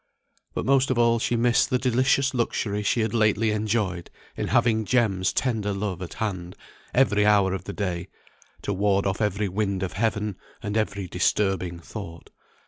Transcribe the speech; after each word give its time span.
But 0.55 0.65
most 0.65 0.89
of 0.89 0.97
all 0.97 1.19
she 1.19 1.35
missed 1.35 1.69
the 1.69 1.77
delicious 1.77 2.33
luxury 2.33 2.81
she 2.81 3.01
had 3.01 3.13
lately 3.13 3.51
enjoyed 3.51 4.09
in 4.35 4.47
having 4.47 4.83
Jem's 4.83 5.31
tender 5.31 5.73
love 5.73 6.01
at 6.01 6.15
hand 6.15 6.55
every 6.91 7.23
hour 7.23 7.53
of 7.53 7.65
the 7.65 7.73
day, 7.73 8.07
to 8.63 8.73
ward 8.73 9.05
off 9.05 9.21
every 9.21 9.47
wind 9.47 9.83
of 9.83 9.93
heaven, 9.93 10.37
and 10.63 10.75
every 10.75 11.05
disturbing 11.05 11.77
thought. 11.77 12.31